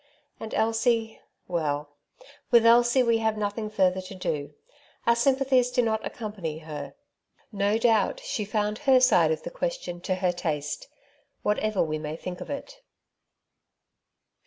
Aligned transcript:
And 0.39 0.55
Elsie— 0.55 1.19
well, 1.57 1.91
with 2.49 2.65
Elsie 2.65 3.03
we 3.03 3.19
have 3.19 3.37
nothing 3.37 3.69
further 3.69 4.01
to 4.01 4.15
do; 4.15 4.55
our 5.05 5.15
sympathies 5.15 5.69
do 5.69 5.83
not 5.83 6.03
accompany 6.03 6.57
her. 6.57 6.95
No 7.51 7.77
doubt 7.77 8.19
she 8.19 8.43
found 8.43 8.79
her 8.89 8.99
side 8.99 9.29
of 9.31 9.43
the 9.43 9.51
question 9.51 10.01
to 10.01 10.15
her 10.15 10.31
taste, 10.31 10.87
whatever 11.43 11.83
we 11.83 11.99
may 11.99 12.15
think 12.15 12.41
of 12.41 12.49
it. 12.49 12.81